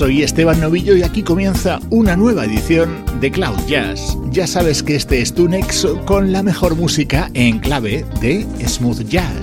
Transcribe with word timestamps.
Soy 0.00 0.22
Esteban 0.22 0.58
Novillo 0.62 0.96
y 0.96 1.02
aquí 1.02 1.22
comienza 1.22 1.78
una 1.90 2.16
nueva 2.16 2.46
edición 2.46 3.04
de 3.20 3.30
Cloud 3.30 3.58
Jazz. 3.66 4.16
Ya 4.30 4.46
sabes 4.46 4.82
que 4.82 4.96
este 4.96 5.20
es 5.20 5.34
tu 5.34 5.46
nexo 5.46 6.02
con 6.06 6.32
la 6.32 6.42
mejor 6.42 6.74
música 6.74 7.30
en 7.34 7.58
clave 7.58 8.06
de 8.22 8.46
smooth 8.66 9.02
jazz. 9.02 9.39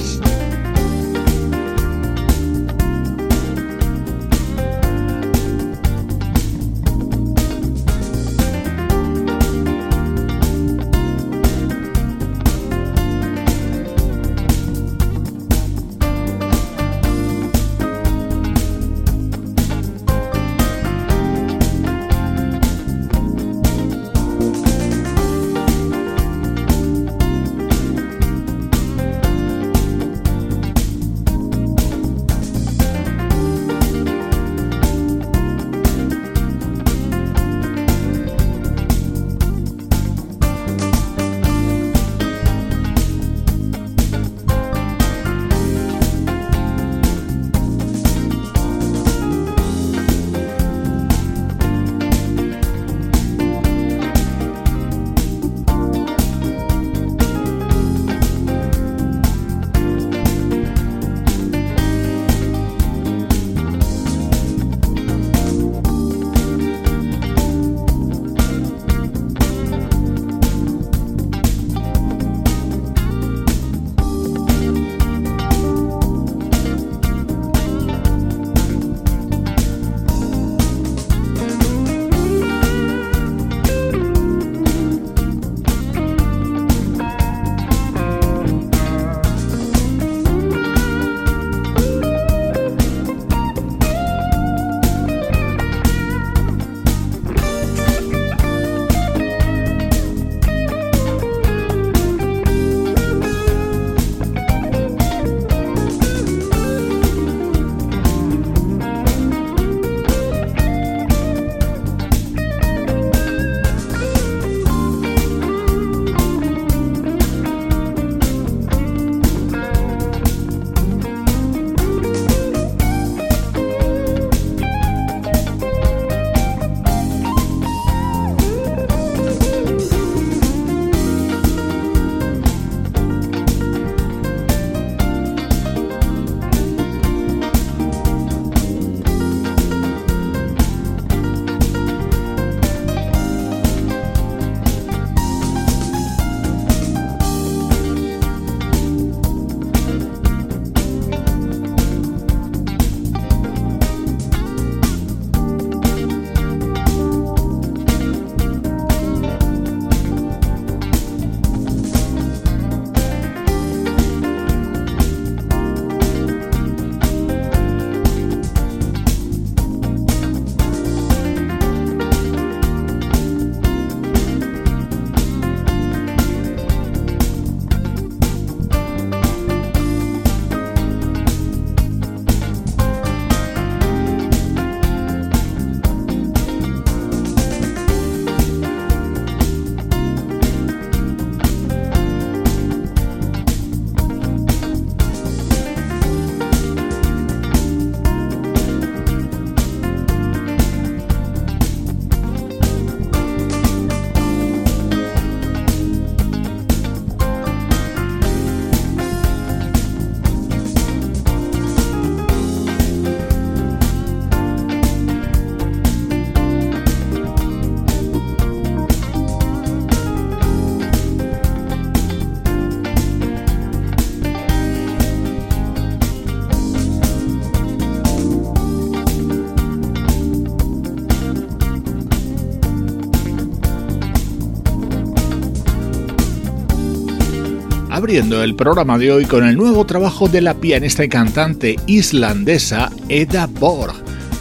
Abriendo 238.07 238.41
el 238.41 238.55
programa 238.55 238.97
de 238.97 239.11
hoy 239.11 239.25
con 239.25 239.45
el 239.45 239.57
nuevo 239.57 239.85
trabajo 239.85 240.29
de 240.29 240.39
la 240.39 240.53
pianista 240.53 241.03
y 241.03 241.09
cantante 241.09 241.75
islandesa 241.87 242.89
Eda 243.09 243.47
Borg, 243.47 243.93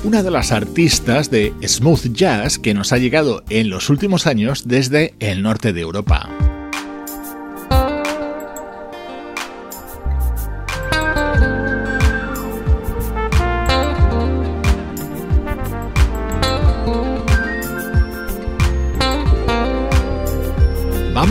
una 0.05 0.23
de 0.23 0.31
las 0.31 0.53
artistas 0.53 1.33
de 1.33 1.53
smooth 1.67 2.13
jazz 2.13 2.61
que 2.61 2.75
nos 2.75 2.93
ha 2.93 2.99
llegado 2.99 3.43
en 3.51 3.69
los 3.69 3.91
últimos 3.91 4.29
años 4.29 4.69
desde 4.69 5.15
el 5.19 5.43
norte 5.43 5.73
de 5.73 5.81
Europa. 5.81 6.36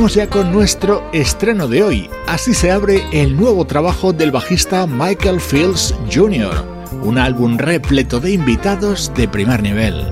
Ya 0.07 0.29
con 0.29 0.53
nuestro 0.53 1.03
estreno 1.13 1.67
de 1.67 1.81
hoy. 1.81 2.09
Así 2.27 2.53
se 2.53 2.71
abre 2.71 3.03
el 3.11 3.35
nuevo 3.35 3.65
trabajo 3.65 4.13
del 4.13 4.31
bajista 4.31 4.85
Michael 4.85 5.41
Fields 5.41 5.95
Jr., 6.13 6.63
un 7.01 7.17
álbum 7.17 7.57
repleto 7.57 8.19
de 8.19 8.31
invitados 8.31 9.11
de 9.15 9.27
primer 9.27 9.63
nivel. 9.63 10.05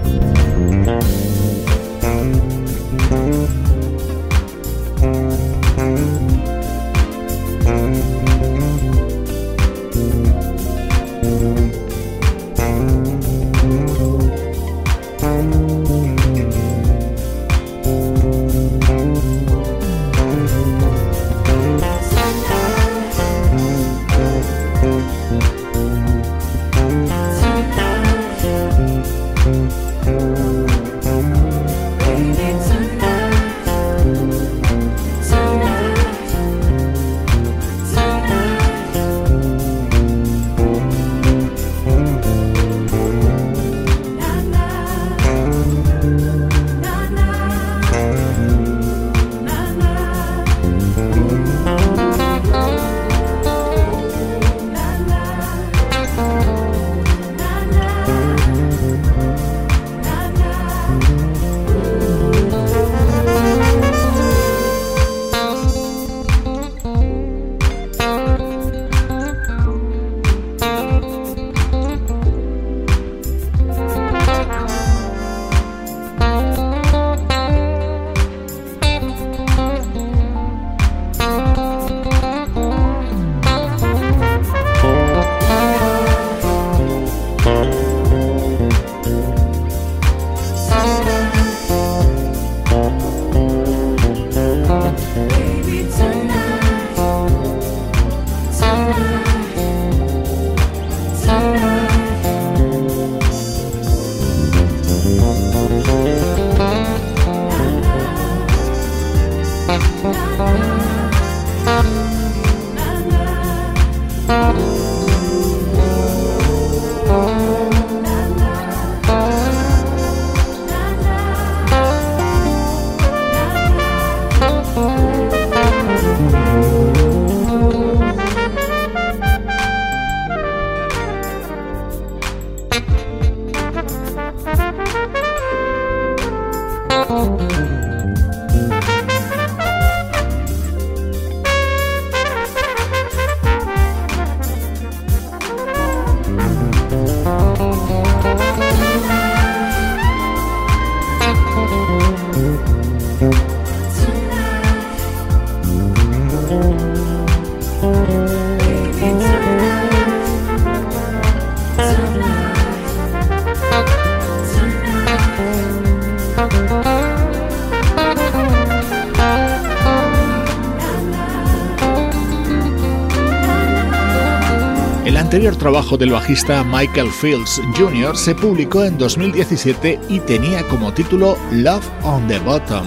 Trabajo 175.64 175.96
del 175.96 176.12
bajista 176.12 176.62
Michael 176.62 177.10
Fields 177.10 177.62
Jr. 177.78 178.18
se 178.18 178.36
publicó 178.36 178.84
en 178.84 178.98
2017 178.98 179.98
y 180.10 180.20
tenía 180.20 180.62
como 180.68 180.94
título 180.94 181.38
Love 181.54 181.90
on 182.04 182.28
the 182.28 182.38
Bottom. 182.40 182.86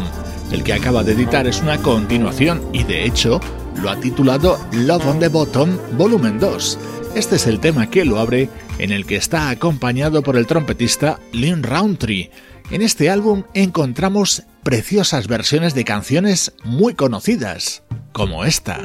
El 0.52 0.62
que 0.62 0.74
acaba 0.74 1.02
de 1.02 1.12
editar 1.12 1.46
es 1.46 1.62
una 1.62 1.78
continuación 1.78 2.60
y 2.74 2.84
de 2.84 3.06
hecho 3.06 3.40
lo 3.80 3.88
ha 3.88 3.96
titulado 3.96 4.60
Love 4.72 5.06
on 5.06 5.18
the 5.18 5.28
Bottom 5.28 5.70
Volumen 5.96 6.38
2. 6.38 6.78
Este 7.14 7.36
es 7.36 7.46
el 7.46 7.60
tema 7.60 7.88
que 7.88 8.04
lo 8.04 8.18
abre 8.18 8.50
en 8.78 8.92
el 8.92 9.06
que 9.06 9.16
está 9.16 9.48
acompañado 9.48 10.22
por 10.22 10.36
el 10.36 10.46
trompetista 10.46 11.18
Lynn 11.32 11.62
Roundtree. 11.62 12.30
En 12.70 12.82
este 12.82 13.08
álbum 13.08 13.44
encontramos 13.54 14.42
preciosas 14.62 15.28
versiones 15.28 15.74
de 15.74 15.84
canciones 15.84 16.52
muy 16.62 16.92
conocidas, 16.92 17.84
como 18.12 18.44
esta. 18.44 18.80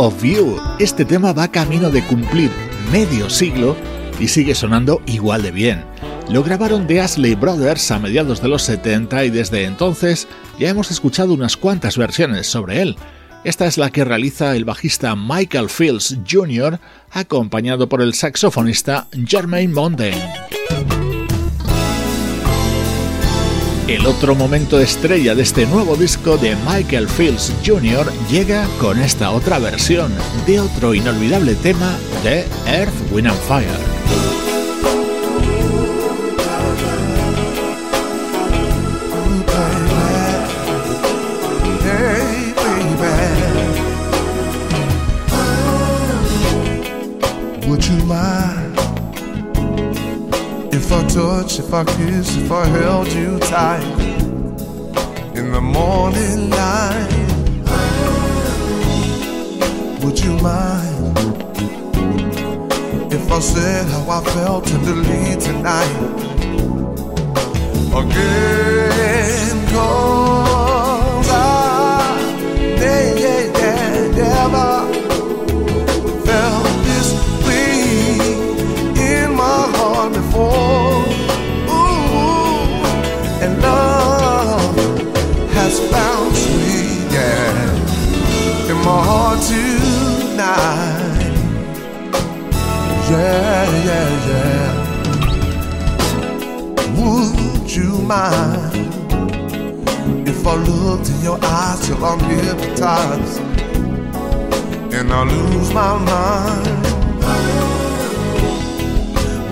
Of 0.00 0.24
You. 0.24 0.56
Este 0.78 1.04
tema 1.04 1.34
va 1.34 1.48
camino 1.48 1.90
de 1.90 2.02
cumplir 2.02 2.50
medio 2.90 3.28
siglo 3.28 3.76
y 4.18 4.28
sigue 4.28 4.54
sonando 4.54 5.02
igual 5.04 5.42
de 5.42 5.50
bien. 5.50 5.84
Lo 6.30 6.42
grabaron 6.42 6.86
The 6.86 7.02
Ashley 7.02 7.34
Brothers 7.34 7.90
a 7.90 7.98
mediados 7.98 8.40
de 8.40 8.48
los 8.48 8.62
70 8.62 9.26
y 9.26 9.30
desde 9.30 9.64
entonces 9.64 10.26
ya 10.58 10.70
hemos 10.70 10.90
escuchado 10.90 11.34
unas 11.34 11.58
cuantas 11.58 11.98
versiones 11.98 12.46
sobre 12.46 12.80
él. 12.80 12.96
Esta 13.44 13.66
es 13.66 13.76
la 13.76 13.90
que 13.90 14.04
realiza 14.04 14.56
el 14.56 14.64
bajista 14.64 15.14
Michael 15.16 15.68
Fields 15.68 16.16
Jr., 16.28 16.80
acompañado 17.10 17.86
por 17.86 18.00
el 18.00 18.14
saxofonista 18.14 19.06
Jermaine 19.26 19.74
Mondain. 19.74 20.99
El 23.90 24.06
otro 24.06 24.36
momento 24.36 24.78
estrella 24.78 25.34
de 25.34 25.42
este 25.42 25.66
nuevo 25.66 25.96
disco 25.96 26.36
de 26.36 26.54
Michael 26.64 27.08
Fields 27.08 27.52
Jr. 27.66 28.06
llega 28.30 28.68
con 28.78 29.00
esta 29.00 29.32
otra 29.32 29.58
versión 29.58 30.12
de 30.46 30.60
otro 30.60 30.94
inolvidable 30.94 31.56
tema 31.56 31.98
de 32.22 32.46
Earth, 32.68 32.94
Wind 33.10 33.26
and 33.26 33.40
Fire. 33.40 34.00
If 50.92 50.96
I 50.96 51.08
touch, 51.08 51.58
if 51.60 51.72
I 51.72 51.84
kiss, 51.84 52.36
if 52.36 52.50
I 52.50 52.66
held 52.66 53.12
you 53.12 53.38
tight 53.38 53.80
in 55.36 55.52
the 55.52 55.60
morning 55.60 56.50
light? 56.50 57.06
Would 60.02 60.18
you 60.18 60.32
mind 60.38 61.16
if 63.12 63.30
I 63.30 63.38
said 63.38 63.86
how 63.86 64.10
I 64.10 64.24
felt 64.34 64.66
tenderly 64.66 65.36
tonight? 65.40 65.96
Again, 67.94 68.59
your 101.22 101.38
eyes 101.42 101.86
till 101.86 102.04
I'm 102.04 102.20
hypnotized 102.20 103.40
and 104.92 105.12
I 105.12 105.22
lose 105.24 105.72
my 105.72 105.98
mind? 105.98 106.66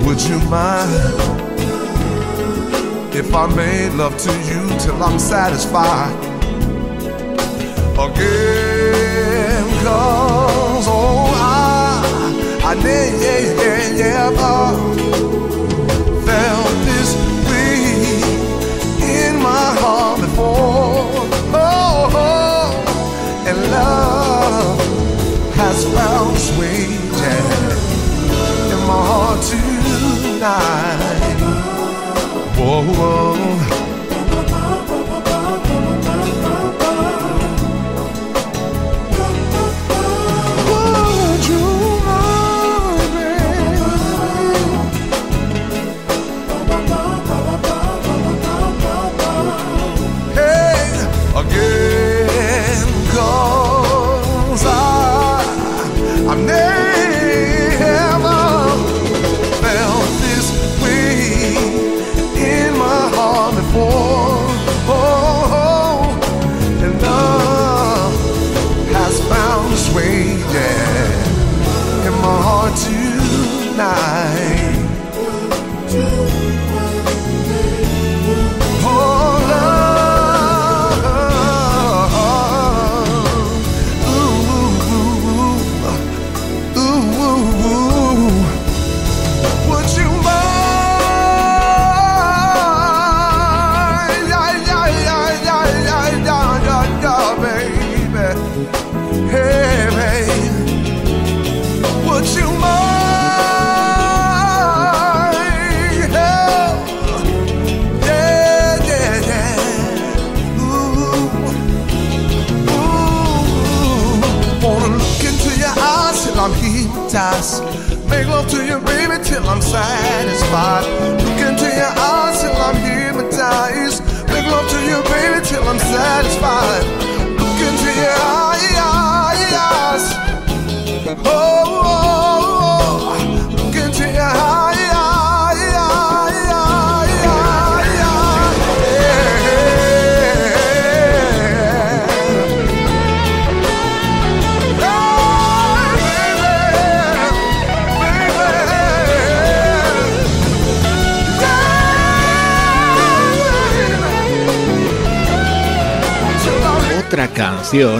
Would 0.04 0.20
you 0.22 0.38
mind 0.48 0.90
if 3.14 3.34
I 3.34 3.46
made 3.54 3.92
love 3.94 4.16
to 4.18 4.32
you 4.48 4.68
till 4.78 5.02
I'm 5.02 5.18
satisfied? 5.18 6.14
Again, 7.98 9.64
cause 9.84 10.86
oh, 10.88 11.32
I, 11.34 12.60
I 12.64 12.74
never 12.82 13.08
is 26.38 26.50
in 28.72 28.78
my 28.86 29.02
heart 29.10 29.42
tonight. 29.42 30.58
Whoa. 32.56 32.82
whoa. 32.82 33.87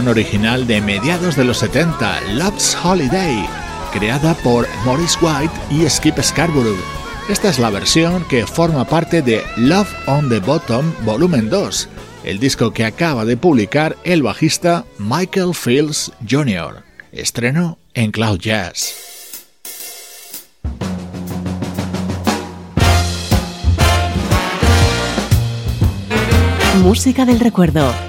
Original 0.09 0.67
de 0.67 0.81
mediados 0.81 1.35
de 1.35 1.45
los 1.45 1.59
70, 1.59 2.21
Love's 2.33 2.75
Holiday, 2.83 3.45
creada 3.93 4.33
por 4.35 4.67
Morris 4.83 5.17
White 5.21 5.53
y 5.69 5.87
Skip 5.89 6.19
Scarborough. 6.19 6.79
Esta 7.29 7.49
es 7.49 7.59
la 7.59 7.69
versión 7.69 8.25
que 8.27 8.45
forma 8.45 8.85
parte 8.85 9.21
de 9.21 9.43
Love 9.55 9.89
on 10.07 10.29
the 10.29 10.39
Bottom 10.39 10.91
Volumen 11.05 11.49
2, 11.49 11.89
el 12.23 12.39
disco 12.39 12.71
que 12.73 12.85
acaba 12.85 13.23
de 13.23 13.37
publicar 13.37 13.95
el 14.03 14.23
bajista 14.23 14.85
Michael 14.97 15.53
Fields 15.53 16.11
Jr. 16.27 16.83
Estreno 17.11 17.77
en 17.93 18.11
Cloud 18.11 18.39
Jazz. 18.39 18.95
Música 26.81 27.25
del 27.25 27.39
recuerdo 27.39 28.08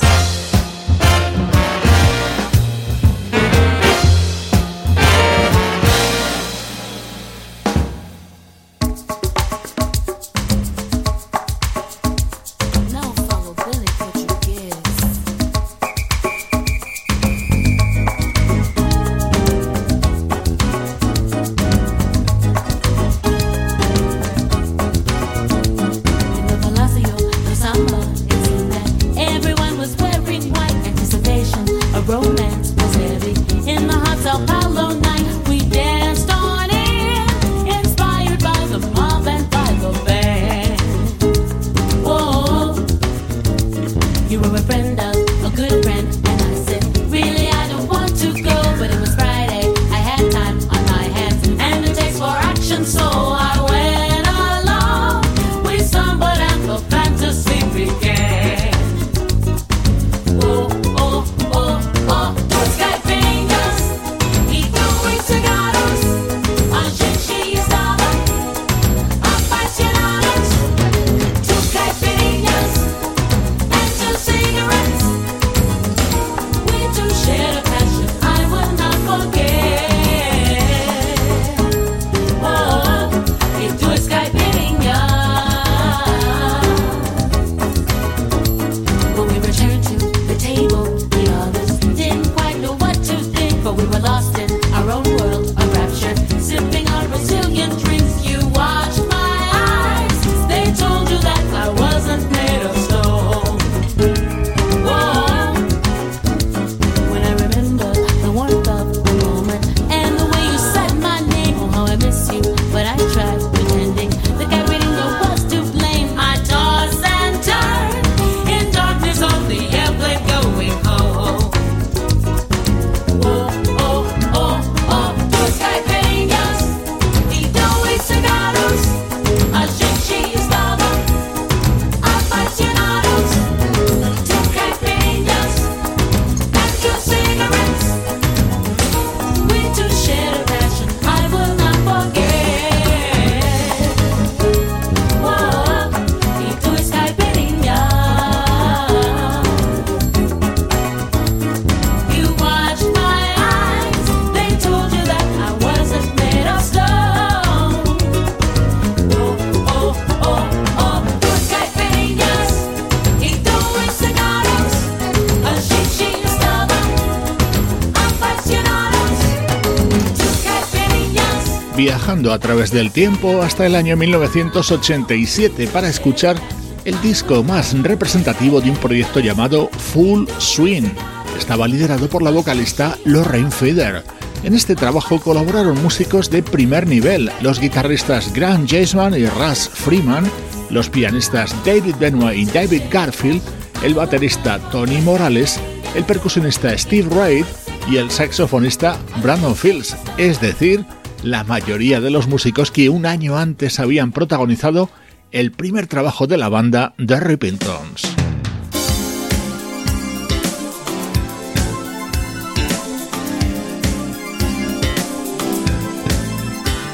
A 172.31 172.39
través 172.39 172.71
del 172.71 172.91
tiempo 172.91 173.41
hasta 173.41 173.65
el 173.65 173.75
año 173.75 173.97
1987 173.97 175.67
para 175.67 175.89
escuchar 175.89 176.37
el 176.85 176.99
disco 177.01 177.43
más 177.43 177.73
representativo 177.81 178.61
de 178.61 178.69
un 178.69 178.77
proyecto 178.77 179.19
llamado 179.19 179.69
Full 179.69 180.27
Swing. 180.37 180.89
Estaba 181.37 181.67
liderado 181.67 182.07
por 182.09 182.21
la 182.21 182.31
vocalista 182.31 182.97
Lorraine 183.05 183.51
Feder. 183.51 184.03
En 184.43 184.55
este 184.55 184.75
trabajo 184.75 185.19
colaboraron 185.19 185.81
músicos 185.81 186.29
de 186.29 186.41
primer 186.41 186.87
nivel, 186.87 187.31
los 187.41 187.59
guitarristas 187.59 188.33
Grant 188.33 188.69
Jaseman 188.69 189.13
y 189.13 189.25
Russ 189.25 189.69
Freeman, 189.69 190.29
los 190.69 190.89
pianistas 190.89 191.55
David 191.65 191.95
Benoit 191.99 192.37
y 192.37 192.45
David 192.45 192.83
Garfield, 192.91 193.41
el 193.83 193.93
baterista 193.93 194.59
Tony 194.71 195.01
Morales, 195.01 195.59
el 195.95 196.03
percusionista 196.05 196.75
Steve 196.77 197.09
Reid 197.13 197.45
y 197.89 197.97
el 197.97 198.09
saxofonista 198.09 198.97
Brandon 199.21 199.55
Fields, 199.55 199.95
es 200.17 200.39
decir, 200.39 200.85
la 201.23 201.43
mayoría 201.43 202.01
de 202.01 202.09
los 202.09 202.27
músicos 202.27 202.71
que 202.71 202.89
un 202.89 203.05
año 203.05 203.37
antes 203.37 203.79
habían 203.79 204.11
protagonizado 204.11 204.89
el 205.31 205.51
primer 205.51 205.87
trabajo 205.87 206.27
de 206.27 206.37
la 206.37 206.49
banda 206.49 206.93
The 206.97 207.19
Repentons. 207.19 208.15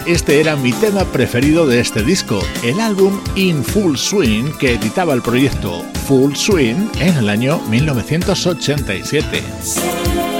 Este 0.05 0.39
era 0.39 0.55
mi 0.55 0.71
tema 0.71 1.03
preferido 1.03 1.67
de 1.67 1.81
este 1.81 2.01
disco, 2.01 2.39
el 2.63 2.79
álbum 2.79 3.19
In 3.35 3.61
Full 3.61 3.97
Swing 3.97 4.51
que 4.57 4.75
editaba 4.75 5.13
el 5.13 5.21
proyecto 5.21 5.83
Full 6.07 6.33
Swing 6.33 6.87
en 7.01 7.17
el 7.17 7.27
año 7.27 7.59
1987. 7.69 10.37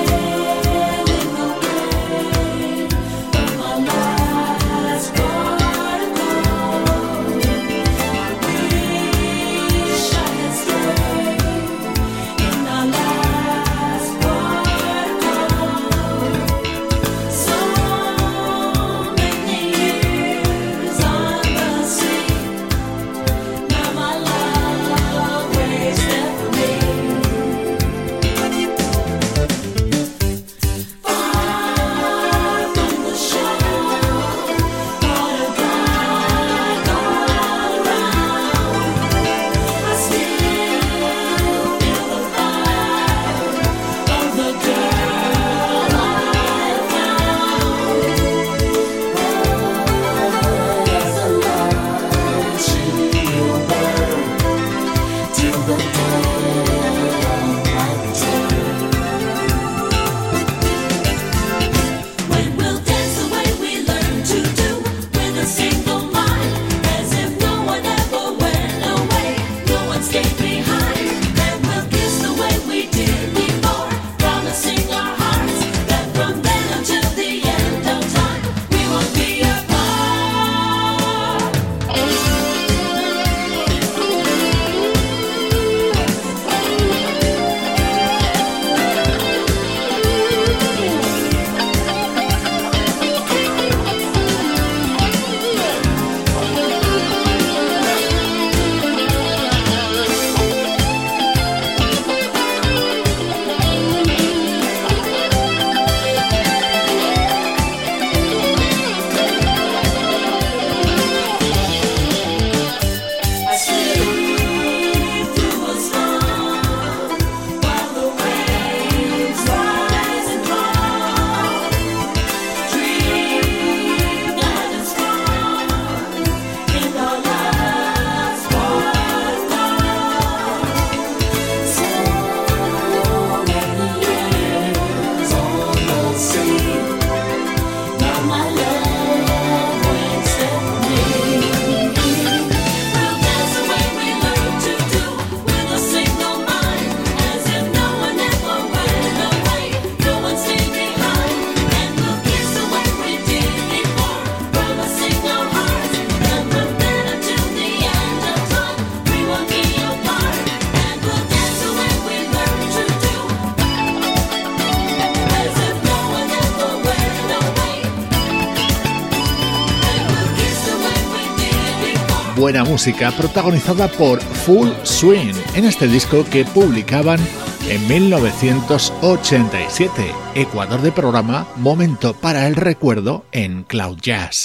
Buena 172.48 172.64
música 172.64 173.12
protagonizada 173.12 173.90
por 173.90 174.22
Full 174.22 174.70
Swing 174.84 175.34
en 175.56 175.66
este 175.66 175.86
disco 175.86 176.24
que 176.32 176.46
publicaban 176.46 177.20
en 177.68 177.86
1987. 177.90 180.14
Ecuador 180.34 180.82
de 180.82 180.94
programa 180.94 181.46
Momento 181.58 182.14
para 182.14 182.48
el 182.48 182.56
Recuerdo 182.56 183.26
en 183.34 183.64
Cloud 183.64 183.98
Jazz. 184.02 184.44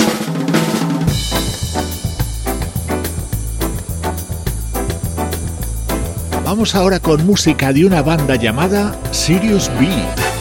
Vamos 6.45 6.75
ahora 6.75 6.99
con 6.99 7.25
música 7.25 7.73
de 7.73 7.87
una 7.87 8.03
banda 8.03 8.35
llamada 8.35 8.99
Sirius 9.13 9.71
B. 9.79 10.32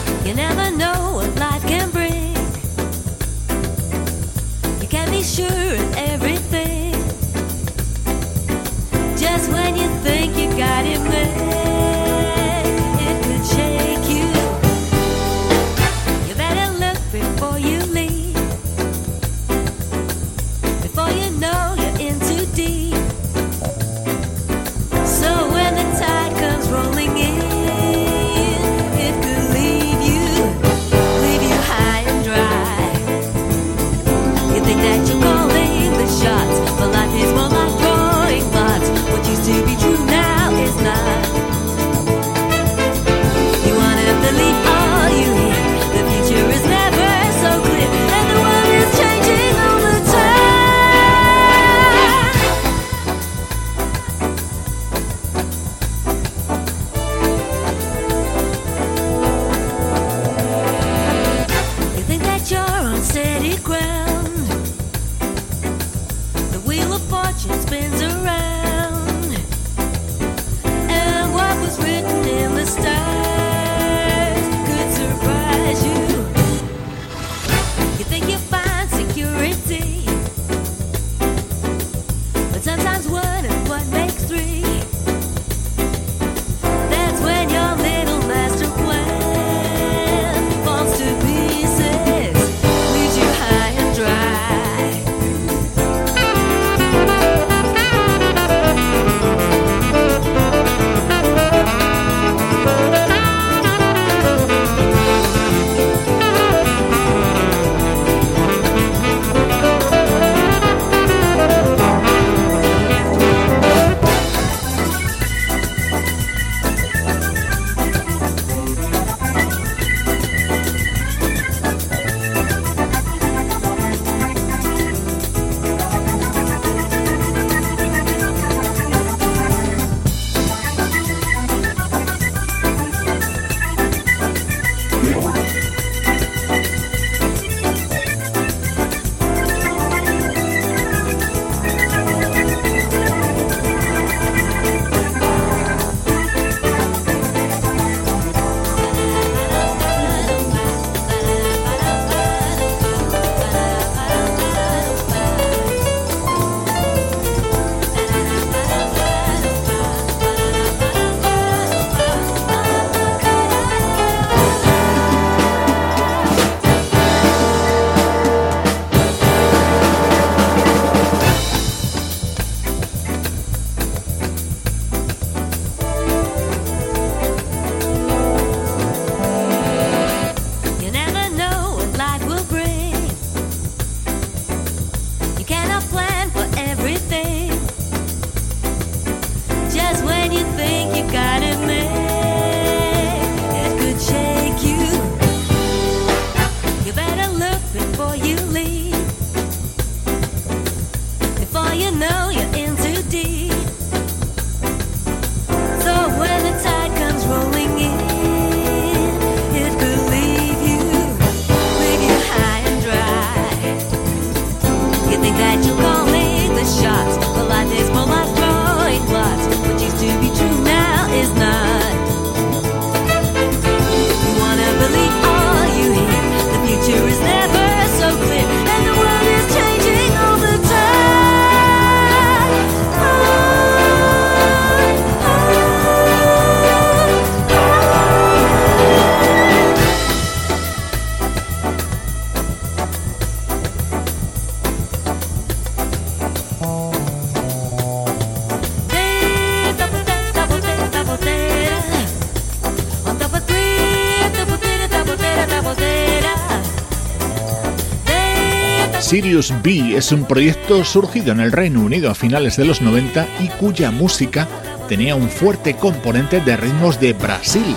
Sirius 259.42 259.62
B 259.62 259.96
es 259.96 260.12
un 260.12 260.24
proyecto 260.24 260.84
surgido 260.84 261.32
en 261.32 261.40
el 261.40 261.50
Reino 261.50 261.80
Unido 261.80 262.10
a 262.10 262.14
finales 262.14 262.56
de 262.56 262.64
los 262.64 262.80
90 262.80 263.26
y 263.40 263.48
cuya 263.48 263.90
música 263.90 264.46
tenía 264.88 265.16
un 265.16 265.28
fuerte 265.28 265.74
componente 265.74 266.40
de 266.40 266.56
ritmos 266.56 267.00
de 267.00 267.12
Brasil. 267.12 267.74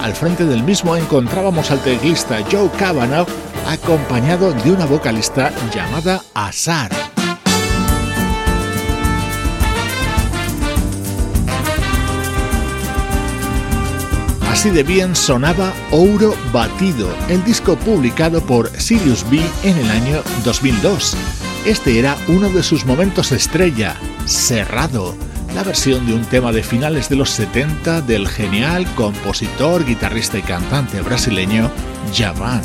Al 0.00 0.14
frente 0.14 0.44
del 0.44 0.62
mismo 0.62 0.96
encontrábamos 0.96 1.72
al 1.72 1.82
teclista 1.82 2.38
Joe 2.50 2.70
Cavanagh 2.78 3.26
acompañado 3.66 4.52
de 4.52 4.70
una 4.70 4.86
vocalista 4.86 5.50
llamada 5.74 6.22
Azar. 6.34 7.07
Así 14.58 14.70
de 14.70 14.82
bien 14.82 15.14
sonaba 15.14 15.72
Ouro 15.92 16.34
Batido, 16.52 17.08
el 17.28 17.44
disco 17.44 17.76
publicado 17.76 18.44
por 18.44 18.68
Sirius 18.70 19.24
B 19.30 19.40
en 19.62 19.78
el 19.78 19.88
año 19.88 20.20
2002. 20.44 21.16
Este 21.64 22.00
era 22.00 22.16
uno 22.26 22.48
de 22.48 22.64
sus 22.64 22.84
momentos 22.84 23.30
estrella, 23.30 23.94
Cerrado, 24.26 25.14
la 25.54 25.62
versión 25.62 26.04
de 26.06 26.14
un 26.14 26.24
tema 26.24 26.50
de 26.50 26.64
finales 26.64 27.08
de 27.08 27.14
los 27.14 27.30
70 27.30 28.00
del 28.00 28.26
genial 28.26 28.84
compositor, 28.96 29.84
guitarrista 29.84 30.38
y 30.38 30.42
cantante 30.42 31.02
brasileño 31.02 31.70
Javan. 32.12 32.60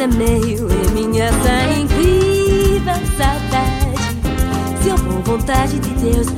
É 0.00 0.06
meio 0.06 0.68
e 0.70 0.90
minha 0.92 1.24
essa 1.24 1.48
é 1.48 1.80
incrível 1.80 2.94
saudade. 3.16 4.80
Se 4.80 4.90
eu 4.90 4.96
com 4.96 5.20
vontade 5.22 5.80
de 5.80 5.90
Deus 5.94 6.37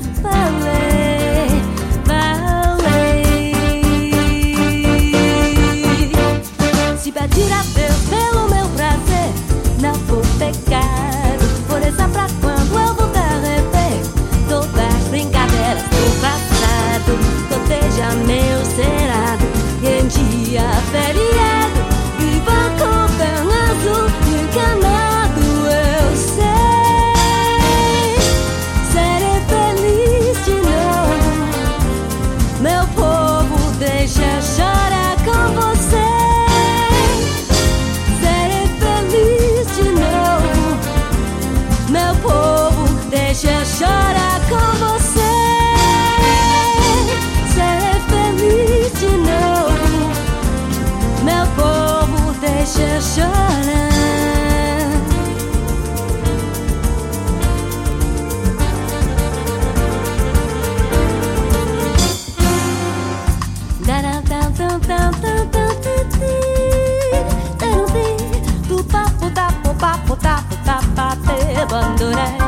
abandonar. 71.71 72.40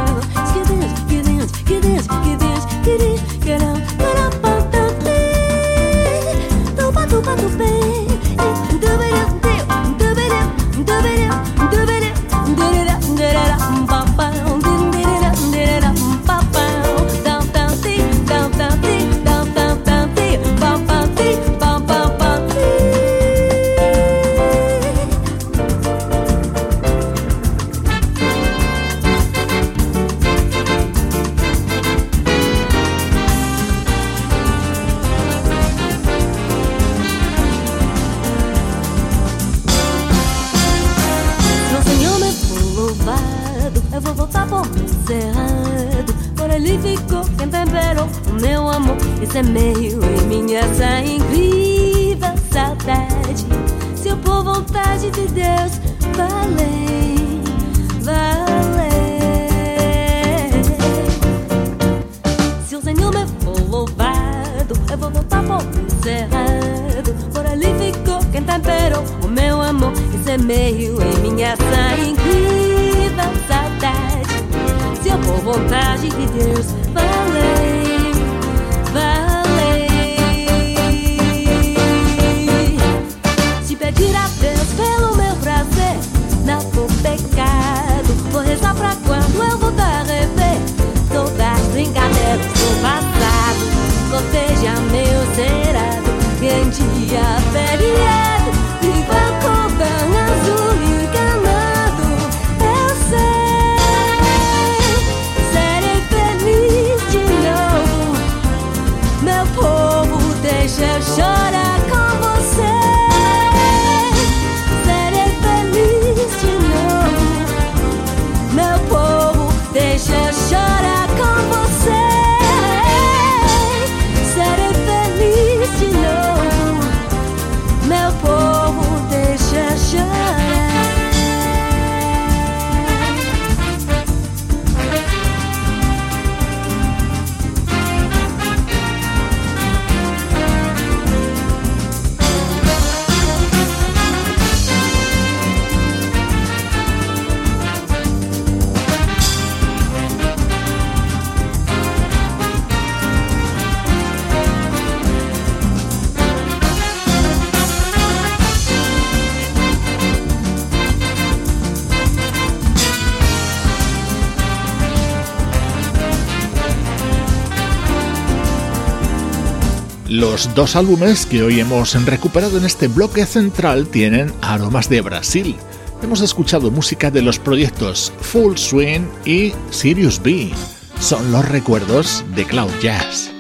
Los 170.33 170.55
dos 170.55 170.77
álbumes 170.77 171.27
que 171.27 171.43
hoy 171.43 171.61
hemos 171.61 171.93
recuperado 172.07 172.57
en 172.57 172.65
este 172.65 172.89
bloque 172.89 173.27
central 173.27 173.87
tienen 173.87 174.33
aromas 174.41 174.89
de 174.89 175.03
Brasil. 175.03 175.57
Hemos 176.03 176.23
escuchado 176.23 176.71
música 176.71 177.11
de 177.11 177.21
los 177.21 177.39
proyectos 177.39 178.15
Full 178.23 178.57
Swing 178.57 179.03
y 179.27 179.53
Sirius 179.69 180.23
B. 180.23 180.51
Son 180.99 181.31
los 181.33 181.47
recuerdos 181.47 182.25
de 182.35 182.47
Cloud 182.47 182.71
Jazz. 182.81 183.31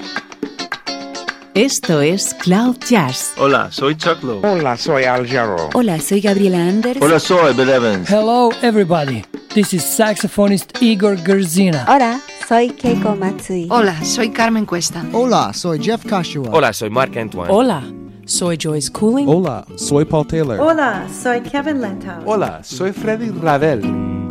Esto 1.54 2.02
es 2.02 2.34
Cloud 2.34 2.76
Jazz. 2.86 3.32
Hola, 3.38 3.72
soy 3.72 3.96
Chuck 3.96 4.22
Lowe. 4.22 4.46
Hola, 4.46 4.76
soy 4.76 5.04
Al 5.04 5.26
Jarreau. 5.26 5.70
Hola, 5.72 5.98
soy 5.98 6.20
Gabriela 6.20 6.58
Anders. 6.58 6.98
Hola, 7.00 7.18
soy 7.18 7.54
Bill 7.54 7.70
Evans. 7.70 8.10
Hello, 8.10 8.50
everybody. 8.60 9.24
This 9.54 9.72
is 9.72 9.82
saxophonist 9.82 10.82
Igor 10.82 11.16
Gerzina. 11.16 11.86
Hola, 11.88 12.20
soy 12.52 12.68
Keiko 12.68 13.16
Matsui. 13.16 13.66
Hola, 13.70 14.04
soy 14.04 14.28
Carmen 14.30 14.66
Cuesta. 14.66 15.02
Hola, 15.14 15.54
soy 15.54 15.78
Jeff 15.78 16.04
Kashua. 16.04 16.50
Hola, 16.52 16.74
soy 16.74 16.90
Mark 16.90 17.16
Antoine. 17.16 17.50
Hola, 17.50 17.82
soy 18.26 18.58
Joyce 18.58 18.90
Cooling. 18.90 19.26
Hola, 19.26 19.64
soy 19.76 20.04
Paul 20.04 20.26
Taylor. 20.26 20.60
Hola, 20.60 21.08
soy 21.08 21.40
Kevin 21.40 21.80
Lentau. 21.80 22.22
Hola, 22.26 22.62
soy 22.62 22.92
Freddy 22.92 23.30
Ravel. 23.30 23.80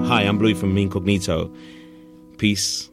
Hi, 0.05 0.21
I'm 0.27 0.37
Blue 0.37 0.53
from 0.53 0.77
Incognito. 0.77 1.49
Peace. 2.37 2.90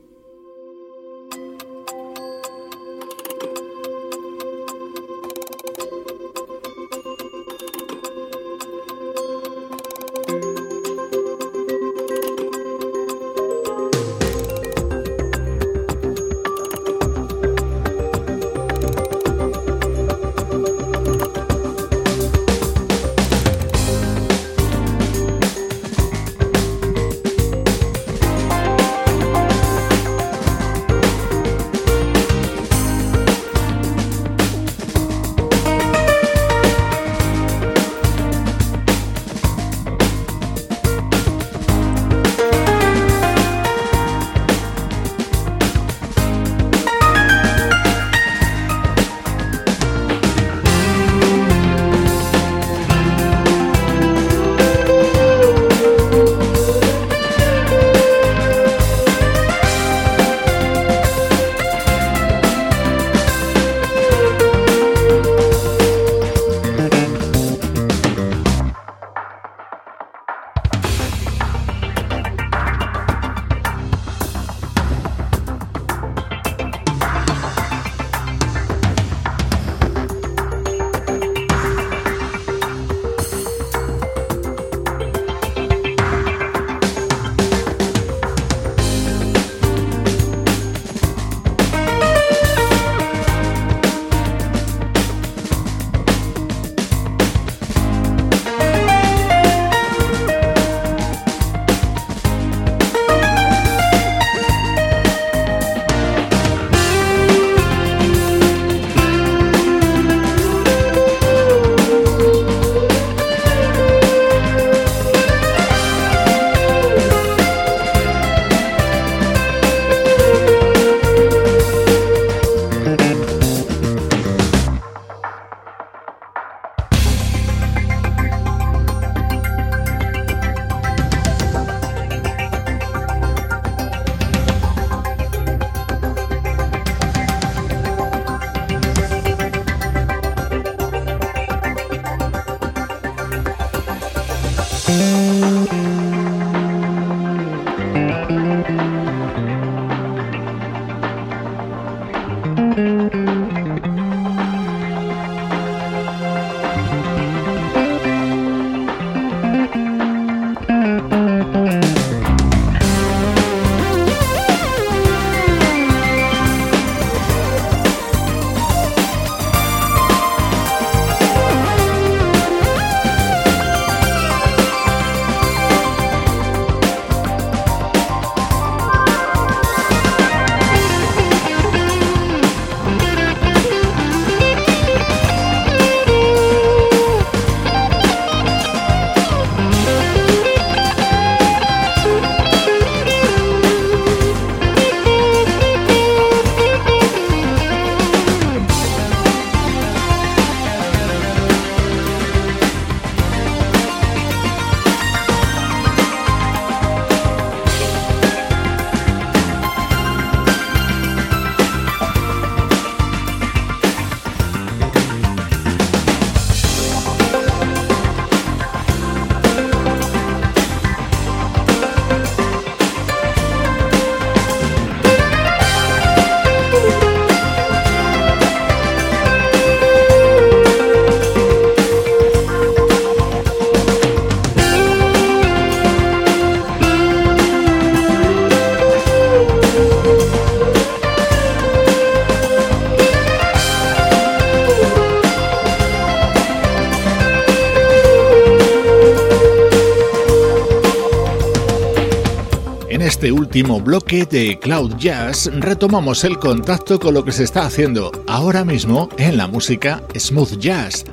Último 253.58 253.80
bloque 253.80 254.24
de 254.24 254.56
Cloud 254.60 254.94
Jazz 254.98 255.50
retomamos 255.52 256.22
el 256.22 256.38
contacto 256.38 257.00
con 257.00 257.12
lo 257.12 257.24
que 257.24 257.32
se 257.32 257.42
está 257.42 257.66
haciendo 257.66 258.12
ahora 258.28 258.64
mismo 258.64 259.08
en 259.18 259.36
la 259.36 259.48
música 259.48 260.00
smooth 260.16 260.58
jazz. 260.60 261.04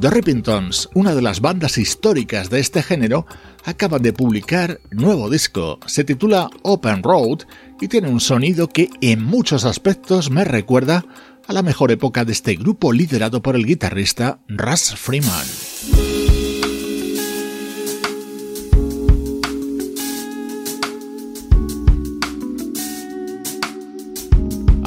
The 0.00 0.10
Rippingtons, 0.10 0.88
una 0.94 1.14
de 1.14 1.22
las 1.22 1.40
bandas 1.40 1.78
históricas 1.78 2.50
de 2.50 2.58
este 2.58 2.82
género, 2.82 3.24
acaban 3.64 4.02
de 4.02 4.12
publicar 4.12 4.80
nuevo 4.90 5.30
disco. 5.30 5.78
Se 5.86 6.02
titula 6.02 6.50
Open 6.62 7.04
Road 7.04 7.42
y 7.80 7.86
tiene 7.86 8.08
un 8.08 8.18
sonido 8.18 8.68
que 8.68 8.90
en 9.00 9.22
muchos 9.22 9.64
aspectos 9.64 10.28
me 10.28 10.42
recuerda 10.42 11.04
a 11.46 11.52
la 11.52 11.62
mejor 11.62 11.92
época 11.92 12.24
de 12.24 12.32
este 12.32 12.56
grupo 12.56 12.92
liderado 12.92 13.42
por 13.42 13.54
el 13.54 13.64
guitarrista 13.64 14.40
Russ 14.48 14.92
Freeman. 14.96 15.46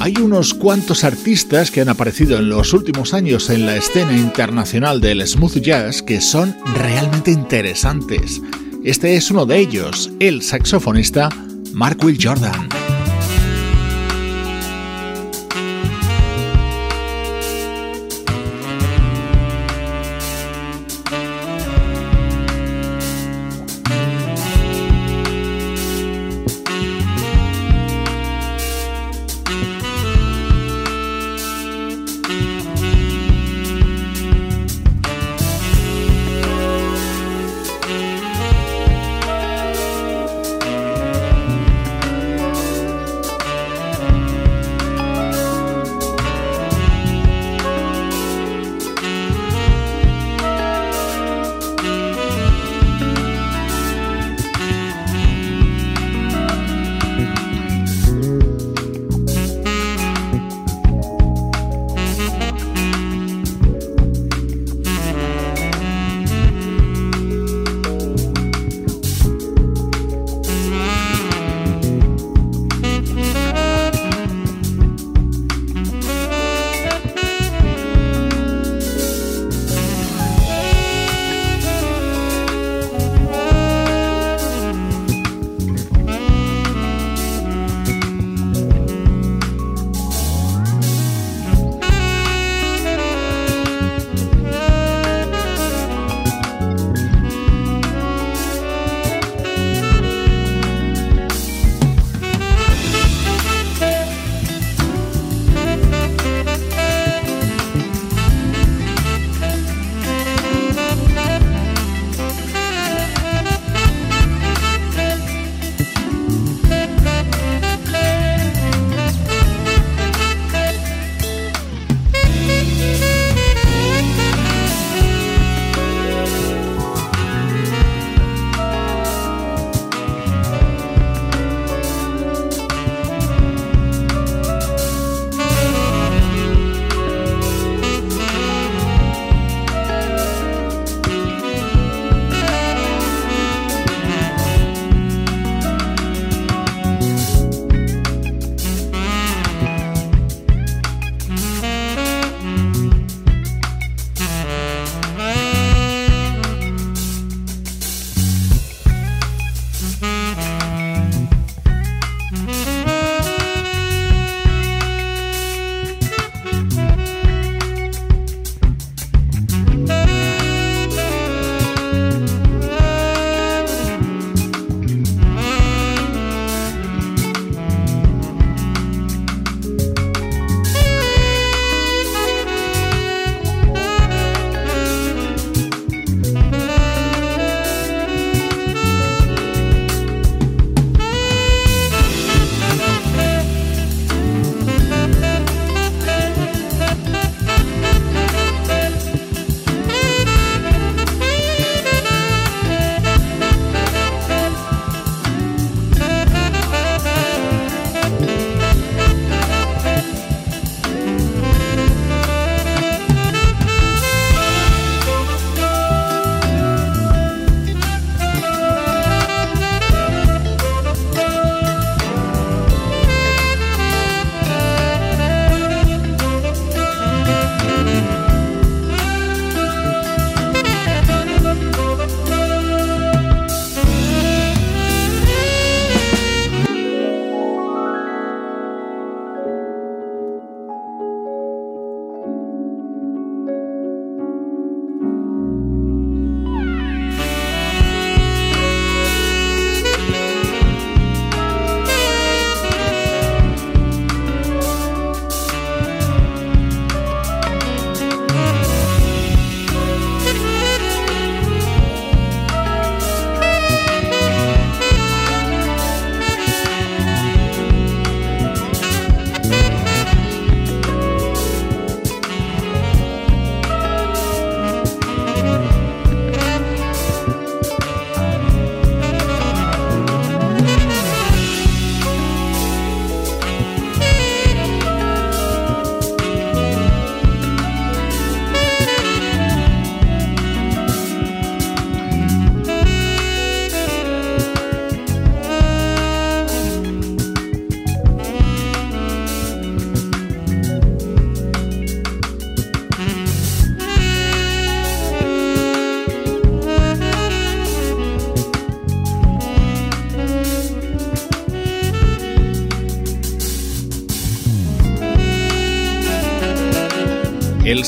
Hay 0.06 0.14
unos 0.18 0.54
cuantos 0.54 1.04
artistas 1.04 1.72
que 1.72 1.82
han 1.82 1.90
aparecido 1.90 2.38
en 2.38 2.48
los 2.48 2.74
últimos 2.74 3.16
años 3.16 3.50
en 3.50 3.66
la 3.66 3.76
escena 3.76 4.16
internacional 4.16 5.02
del 5.02 5.28
smooth 5.28 5.58
jazz 5.58 6.04
que 6.04 6.22
son 6.22 6.56
realmente 6.76 7.32
interesantes. 7.32 8.40
Este 8.84 9.16
es 9.16 9.32
uno 9.32 9.48
de 9.48 9.58
ellos, 9.58 10.12
el 10.20 10.44
saxofonista 10.44 11.30
Mark 11.74 11.98
Will 12.04 12.20
Jordan. 12.22 12.70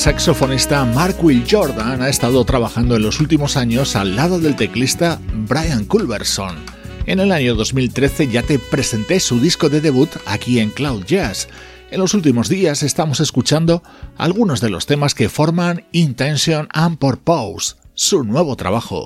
Saxofonista 0.07 0.85
Mark 0.85 1.17
Will 1.21 1.43
Jordan 1.45 2.01
ha 2.01 2.07
estado 2.07 2.45
trabajando 2.45 2.95
en 2.95 3.01
los 3.01 3.19
últimos 3.19 3.57
años 3.57 3.97
al 3.97 4.15
lado 4.15 4.39
del 4.39 4.55
teclista 4.55 5.19
Brian 5.49 5.83
Culberson. 5.83 6.55
En 7.05 7.19
el 7.19 7.33
año 7.33 7.55
2013 7.55 8.29
ya 8.29 8.41
te 8.41 8.57
presenté 8.57 9.19
su 9.19 9.41
disco 9.41 9.67
de 9.67 9.81
debut 9.81 10.09
aquí 10.25 10.59
en 10.59 10.69
Cloud 10.69 11.03
Jazz. 11.03 11.49
En 11.91 11.99
los 11.99 12.13
últimos 12.13 12.47
días 12.47 12.83
estamos 12.83 13.19
escuchando 13.19 13.83
algunos 14.15 14.61
de 14.61 14.69
los 14.69 14.85
temas 14.85 15.13
que 15.13 15.27
forman 15.27 15.83
Intention 15.91 16.69
and 16.71 16.99
Purpose, 16.99 17.75
su 17.93 18.23
nuevo 18.23 18.55
trabajo. 18.55 19.03